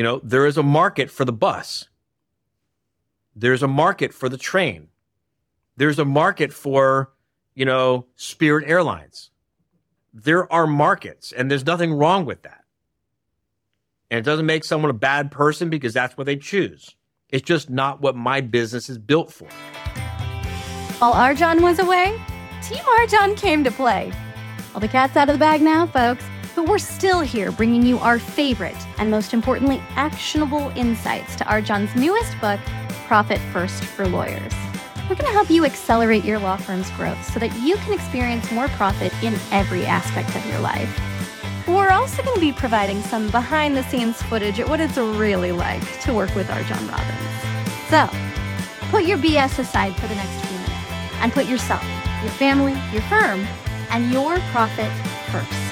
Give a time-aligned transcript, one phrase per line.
[0.00, 1.90] You know, there is a market for the bus.
[3.36, 4.88] There's a market for the train.
[5.76, 7.12] There's a market for,
[7.54, 9.28] you know, Spirit Airlines.
[10.14, 12.64] There are markets, and there's nothing wrong with that.
[14.10, 16.96] And it doesn't make someone a bad person because that's what they choose.
[17.28, 19.48] It's just not what my business is built for.
[20.98, 22.18] While RJon was away,
[22.62, 24.10] Team RJon came to play.
[24.74, 26.24] All the cat's out of the bag now, folks,
[26.54, 31.94] but we're still here bringing you our favorite and most importantly, actionable insights to RJon's
[31.94, 32.60] newest book,
[33.06, 34.52] Profit First for Lawyers.
[35.08, 38.50] We're going to help you accelerate your law firm's growth so that you can experience
[38.52, 40.88] more profit in every aspect of your life.
[41.66, 45.52] We're also going to be providing some behind the scenes footage at what it's really
[45.52, 47.30] like to work with RJon Robbins.
[47.88, 48.08] So,
[48.90, 51.82] put your BS aside for the next few minutes and put yourself,
[52.22, 53.46] your family, your firm,
[53.90, 54.90] and your profit
[55.30, 55.69] first.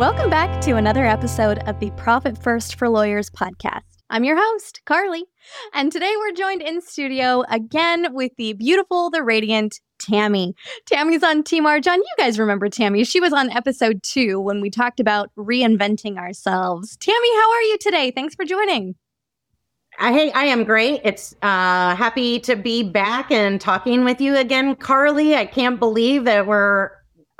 [0.00, 3.82] Welcome back to another episode of the Profit First for Lawyers podcast.
[4.08, 5.26] I'm your host, Carly,
[5.74, 10.54] and today we're joined in studio again with the beautiful, the radiant Tami.
[10.90, 11.96] Tami's on Team RJon.
[11.98, 13.06] You guys remember Tami.
[13.06, 16.96] She was on episode two when we talked about reinventing ourselves.
[16.96, 18.10] Tami, how are you today?
[18.10, 18.94] Thanks for joining.
[19.98, 21.02] Hey, I am great.
[21.04, 25.36] It's uh, happy to be back and talking with you again, Carly.
[25.36, 26.90] I can't believe that we're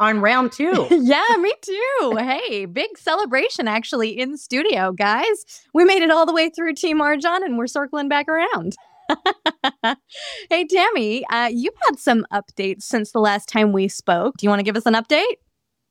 [0.00, 0.86] on round two.
[0.90, 2.16] yeah, me too.
[2.18, 5.44] hey, big celebration actually in studio, guys.
[5.72, 8.74] We made it all the way through Team RJon and we're circling back around.
[10.50, 14.36] hey, Tami, uh, you've had some updates since the last time we spoke.
[14.38, 15.36] Do you want to give us an update?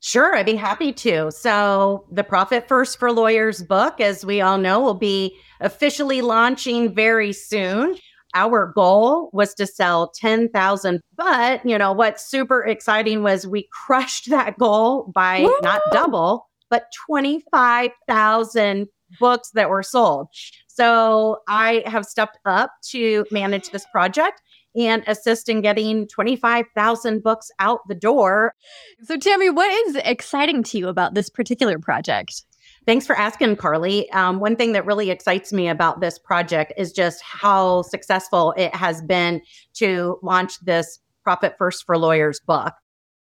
[0.02, 1.30] Sure, I'd be happy to.
[1.30, 6.94] So, the Profit First for Lawyers book, as we all know, will be officially launching
[6.94, 7.96] very soon
[8.34, 11.00] our goal was to sell 10,000.
[11.16, 15.54] But, you know, what's super exciting was we crushed that goal by Woo!
[15.62, 20.28] not double, but 25,000 books that were sold.
[20.68, 24.40] So I have stepped up to manage this project
[24.76, 28.54] and assist in getting 25,000 books out the door.
[29.02, 32.44] So, Tami, what is exciting to you about this particular project?
[32.90, 34.10] Thanks for asking, Carly.
[34.10, 38.74] Um, one thing that really excites me about this project is just how successful it
[38.74, 39.42] has been
[39.74, 42.72] to launch this Profit First for Lawyers book.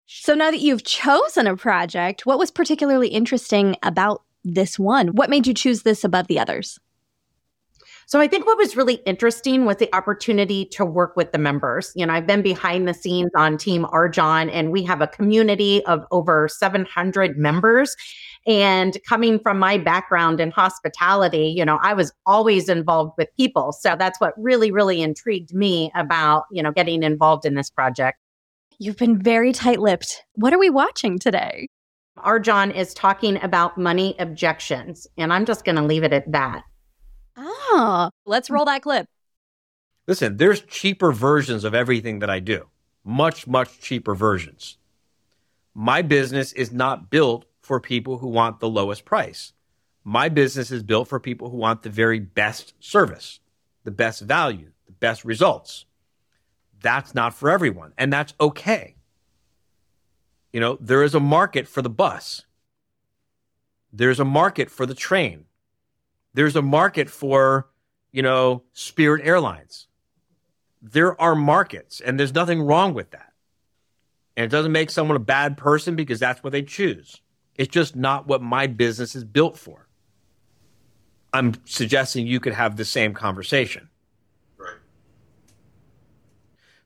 [0.08, 5.10] So now that you've chosen a project, what was particularly interesting about this one?
[5.10, 6.80] What made you choose this above the others?
[8.10, 11.92] So I think what was really interesting was the opportunity to work with the members.
[11.94, 15.86] You know, I've been behind the scenes on Team RJon and we have a community
[15.86, 17.96] of over 700 members.
[18.50, 23.72] And coming from my background in hospitality, you know, I was always involved with people.
[23.74, 28.18] So that's what really, really intrigued me about, you know, getting involved in this project.
[28.80, 30.24] You've been very tight lipped.
[30.34, 31.68] What are we watching today?
[32.18, 36.64] RJon is talking about money objections, and I'm just going to leave it at that.
[37.38, 39.06] Oh, let's roll that clip.
[40.08, 42.68] Listen, there's cheaper versions of everything that I do,
[43.06, 44.80] much, much cheaper versions.
[45.76, 49.54] My business is not built for people who want the lowest price.
[50.04, 53.42] My business is built for people who want the very best service,
[53.84, 55.86] the best value, the best results.
[56.82, 58.96] That's not for everyone, and that's okay.
[60.52, 62.44] You know, there is a market for the bus.
[63.94, 65.46] There's a market for the train.
[66.34, 67.70] There's a market for,
[68.12, 69.88] you know, Spirit Airlines.
[70.82, 73.32] There are markets, and there's nothing wrong with that.
[74.36, 77.22] And it doesn't make someone a bad person because that's what they choose.
[77.60, 79.90] It's just not what my business is built for.
[81.34, 83.90] I'm suggesting you could have the same conversation.
[84.58, 84.78] Right.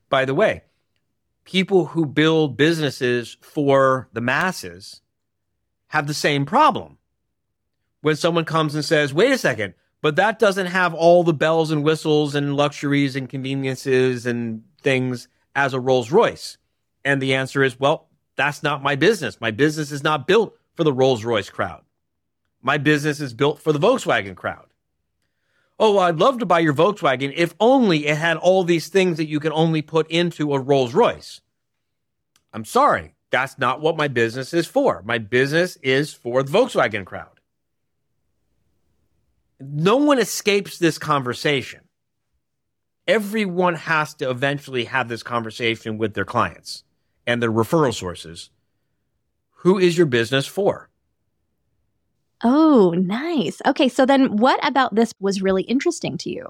[0.08, 0.64] By the way,
[1.44, 5.00] people who build businesses for the masses
[5.86, 6.98] have the same problem.
[8.00, 11.70] When someone comes and says, wait a second, but that doesn't have all the bells
[11.70, 16.58] and whistles and luxuries and conveniences and things as a Rolls Royce.
[17.04, 19.40] And the answer is, well, that's not my business.
[19.40, 21.82] My business is not built for the Rolls Royce crowd.
[22.62, 24.66] My business is built for the Volkswagen crowd.
[25.78, 29.16] Oh, well, I'd love to buy your Volkswagen if only it had all these things
[29.16, 31.40] that you can only put into a Rolls Royce.
[32.52, 35.02] I'm sorry, that's not what my business is for.
[35.04, 37.40] My business is for the Volkswagen crowd.
[39.60, 41.80] No one escapes this conversation.
[43.06, 46.84] Everyone has to eventually have this conversation with their clients
[47.26, 48.50] and their referral sources
[49.64, 50.90] who is your business for?
[52.44, 53.60] Oh, nice.
[53.66, 56.46] Okay, so then what about this was really interesting to you?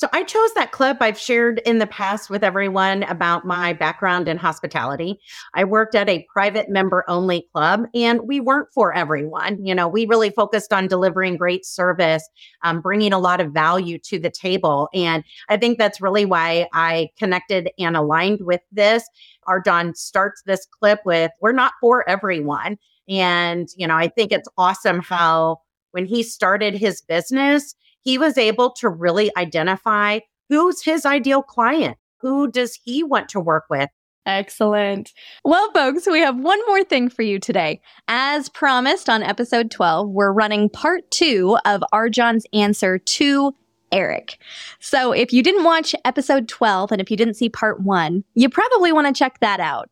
[0.00, 0.96] So I chose that clip.
[1.02, 5.20] I've shared in the past with everyone about my background in hospitality.
[5.52, 9.62] I worked at a private member only club and we weren't for everyone.
[9.62, 12.26] You know, we really focused on delivering great service,
[12.64, 14.88] um, bringing a lot of value to the table.
[14.94, 19.06] And I think that's really why I connected and aligned with this.
[19.46, 22.78] RJon starts this clip with, we're not for everyone.
[23.06, 25.58] And, you know, I think it's awesome how
[25.90, 31.96] when he started his business, he was able to really identify who's his ideal client.
[32.18, 33.88] Who does he want to work with?
[34.26, 35.12] Excellent.
[35.44, 37.80] Well, folks, we have one more thing for you today.
[38.08, 43.54] As promised on episode 12, we're running part two of RJon's answer to
[43.92, 44.38] Erik.
[44.78, 48.48] So if you didn't watch episode 12 and if you didn't see part one, you
[48.48, 49.88] probably want to check that out.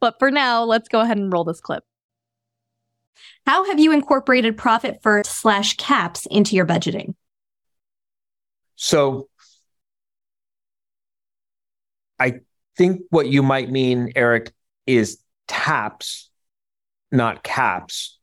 [0.00, 1.84] But for now, let's go ahead and roll this clip.
[3.46, 7.14] How have you incorporated profit first slash caps into your budgeting?
[8.76, 9.28] So
[12.18, 12.40] I
[12.76, 14.52] think what you might mean, Erik,
[14.86, 15.18] is
[15.48, 16.30] taps,
[17.10, 18.18] not caps.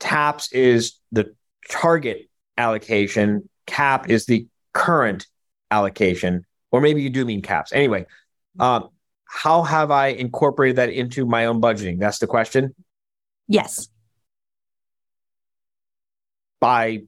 [0.00, 1.34] Taps is the
[1.70, 2.28] target
[2.58, 5.26] allocation, cap is the current
[5.70, 7.72] allocation, or maybe you do mean caps.
[7.72, 8.06] Anyway,
[8.58, 8.88] um,
[9.24, 11.98] how have I incorporated that into my own budgeting?
[11.98, 12.74] That's the question.
[13.48, 13.88] Yes.
[16.60, 17.02] By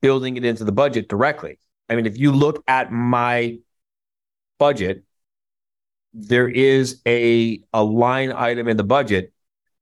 [0.00, 1.58] building it into the budget directly.
[1.92, 3.58] I mean, if you look at my
[4.58, 5.04] budget,
[6.14, 9.32] there is a, a line item in the budget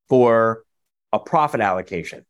[0.09, 0.65] for
[1.13, 2.27] a profit allocation.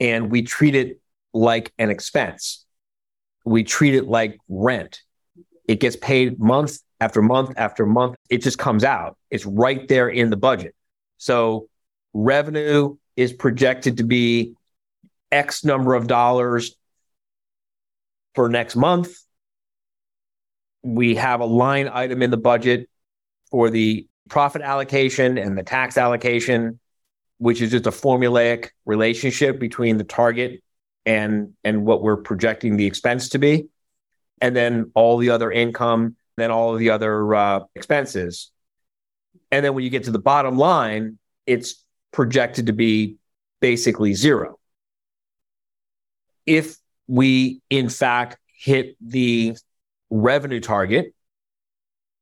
[0.00, 0.98] And we treat it
[1.34, 2.64] like an expense.
[3.44, 5.02] We treat it like rent.
[5.66, 8.16] It gets paid month after month after month.
[8.30, 9.18] It just comes out.
[9.30, 10.74] It's right there in the budget.
[11.18, 11.68] So
[12.14, 14.54] revenue is projected to be
[15.30, 16.77] X number of dollars
[18.34, 19.16] for next month.
[20.82, 22.88] We have a line item in the budget
[23.50, 26.78] for the profit allocation and the tax allocation,
[27.38, 30.62] which is just a formulaic relationship between the target
[31.06, 33.68] and and what we're projecting the expense to be,
[34.40, 38.50] and then all the other income, then all of the other uh, expenses,
[39.50, 41.82] and then when you get to the bottom line, it's
[42.12, 43.16] projected to be
[43.60, 44.58] basically zero.
[46.44, 46.76] If
[47.08, 49.56] we in fact hit the
[50.10, 51.14] revenue target.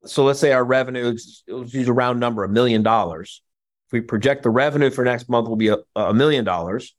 [0.06, 3.42] So let's say our revenue is use a round number, a million dollars.
[3.88, 6.94] If we project the revenue for next month will be a, million dollars,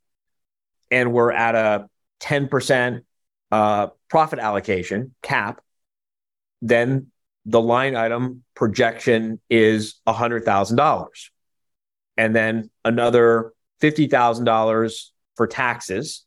[0.91, 1.89] and we're at a
[2.21, 3.01] 10%
[3.51, 5.61] uh, profit allocation cap,
[6.61, 7.07] then
[7.45, 11.07] the line item projection is $100,000.
[12.17, 15.03] And then another $50,000
[15.35, 16.25] for taxes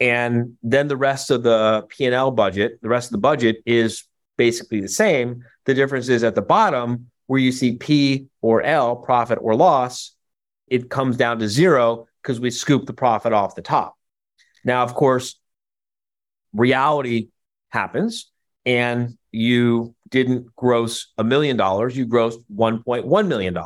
[0.00, 4.04] and then the rest of the P&L budget, the rest of the budget is
[4.36, 5.44] basically the same.
[5.64, 10.14] The difference is at the bottom where you see P or L, profit or loss,
[10.66, 13.96] it comes down to zero because we scoop the profit off the top.
[14.64, 15.38] Now, of course,
[16.52, 17.28] reality
[17.70, 18.30] happens
[18.64, 23.58] and you didn't gross a million dollars, you grossed $1.1 million.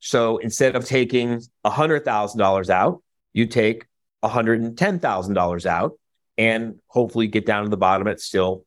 [0.00, 3.84] So instead of taking $100,000 out, you take
[4.24, 5.92] $110,000 out
[6.38, 8.06] and hopefully get down to the bottom.
[8.06, 8.64] It's still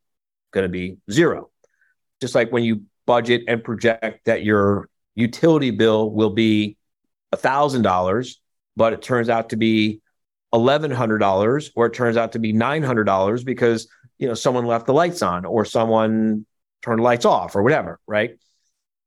[0.51, 1.49] going to be zero.
[2.21, 6.77] Just like when you budget and project that your utility bill will be
[7.33, 8.35] $1,000,
[8.75, 10.01] but it turns out to be
[10.53, 15.21] $1,100 or it turns out to be $900 because, you know, someone left the lights
[15.21, 16.45] on or someone
[16.81, 18.37] turned the lights off or whatever, right?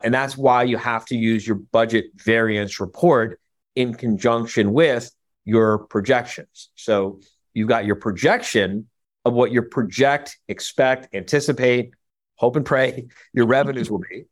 [0.03, 3.41] And that's why you have to use your budget variance report
[3.75, 5.11] in conjunction with
[5.47, 6.69] your projections.
[6.75, 7.21] So
[7.55, 8.89] you've got your projection
[9.25, 11.95] of what you project, expect, anticipate,
[12.35, 14.25] hope and pray your revenues will be.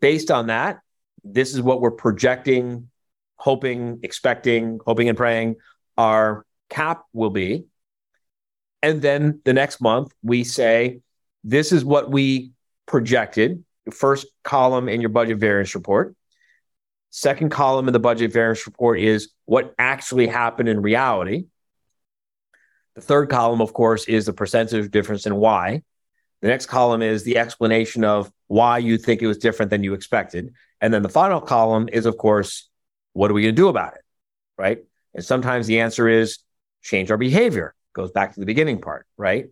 [0.00, 0.78] Based on that,
[1.24, 2.88] this is what we're projecting,
[3.34, 5.56] hoping, expecting, hoping and praying
[5.96, 7.64] our cap will be.
[8.82, 11.00] And then the next month, we say,
[11.42, 12.52] this is what we
[12.86, 16.14] projected, first column in your budget variance report.
[17.10, 21.46] Second column in the budget variance report is what actually happened in reality.
[22.94, 25.82] The third column, of course, is the percentage difference in why.
[26.42, 29.94] The next column is the explanation of why you think it was different than you
[29.94, 30.52] expected.
[30.80, 32.68] And then the final column is, of course,
[33.12, 34.02] what are we going to do about it?
[34.56, 34.78] Right.
[35.14, 36.38] And sometimes the answer is
[36.82, 37.74] change our behavior.
[37.92, 39.46] Goes back to the beginning part, right?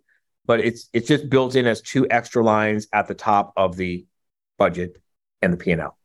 [0.44, 4.06] But it's it's just built in as two extra lines at the top of the
[4.58, 5.00] budget
[5.42, 5.96] and the P&L.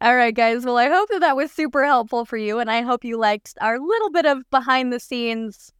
[0.00, 0.66] All right, guys.
[0.66, 3.54] Well, I hope that that was super helpful for you, and I hope you liked
[3.62, 5.72] our little bit of behind the scenes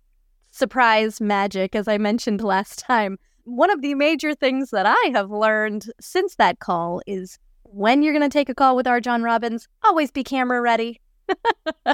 [0.50, 3.18] surprise magic, as I mentioned last time.
[3.44, 8.14] One of the major things that I have learned since that call is when you're
[8.14, 11.00] going to take a call with RJon Robbins, always be camera ready.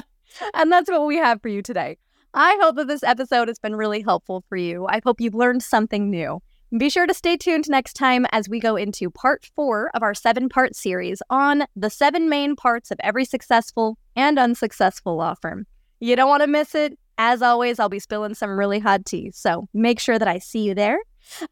[0.53, 1.97] and that's what we have for you today.
[2.33, 4.87] I hope that this episode has been really helpful for you.
[4.87, 6.41] I hope you've learned something new.
[6.75, 10.15] Be sure to stay tuned next time as we go into part four of our
[10.15, 15.67] seven part series on the seven main parts of every successful and unsuccessful law firm.
[15.99, 16.97] You don't want to miss it.
[17.19, 20.63] As always, I'll be spilling some really hot tea, so make sure that I see
[20.63, 20.97] you there.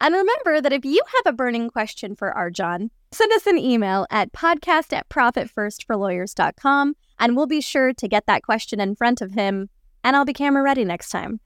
[0.02, 4.08] And remember that if you have a burning question for RJon, send us an email
[4.10, 9.34] at podcast at profitfirstforlawyers.com and we'll be sure to get that question in front of
[9.34, 9.70] him,
[10.04, 11.42] and I'll be camera ready next time.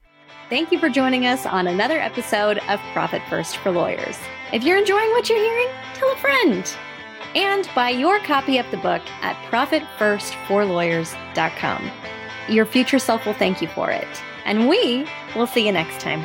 [0.50, 4.17] Thank you for joining us on another episode of Profit First for Lawyers.
[4.53, 6.77] If you're enjoying what you're hearing, tell a friend.
[7.34, 11.91] And buy your copy of the book at profitfirstforlawyers.com.
[12.48, 14.08] Your future self will thank you for it.
[14.46, 16.24] And we will see you next time.